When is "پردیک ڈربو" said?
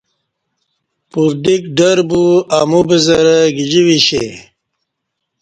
1.09-2.23